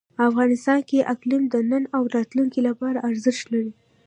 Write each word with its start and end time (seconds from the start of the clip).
افغانستان 0.29 0.79
کې 0.89 1.07
اقلیم 1.13 1.43
د 1.49 1.55
نن 1.69 1.83
او 1.95 2.03
راتلونکي 2.15 2.59
لپاره 2.67 3.03
ارزښت 3.09 3.43
لري. 3.53 3.71